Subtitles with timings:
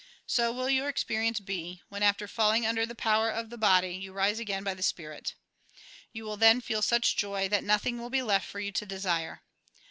[0.25, 4.11] So will your experience be, when, after falling under the power of the body, you
[4.13, 5.35] rise again by the spirit
[6.11, 9.43] You will then feel such joy, that nothing will be left for you to desire.